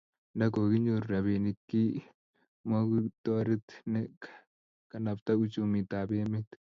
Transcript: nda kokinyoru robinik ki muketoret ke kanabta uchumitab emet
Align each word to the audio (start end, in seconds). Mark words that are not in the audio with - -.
nda 0.35 0.45
kokinyoru 0.53 1.05
robinik 1.11 1.57
ki 1.69 1.83
muketoret 2.69 3.67
ke 4.21 4.29
kanabta 4.89 5.31
uchumitab 5.43 6.09
emet 6.23 6.47